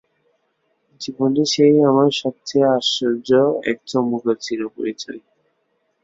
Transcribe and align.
জীবনে 1.01 1.43
সেই 1.53 1.75
আমার 1.89 2.09
সব-চেয়ে 2.13 2.71
আশ্চর্য 2.77 3.29
একচমকের 3.71 4.37
চিরপরিচয়। 4.41 5.21